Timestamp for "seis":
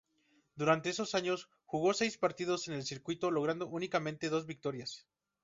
1.93-2.17